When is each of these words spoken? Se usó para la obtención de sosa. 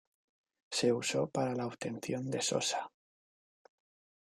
Se 0.71 0.91
usó 0.91 1.29
para 1.29 1.53
la 1.53 1.67
obtención 1.67 2.31
de 2.31 2.41
sosa. 2.41 2.89